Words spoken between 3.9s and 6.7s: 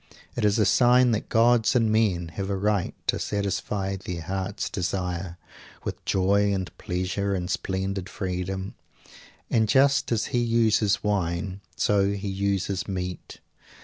their hearts desire, with joy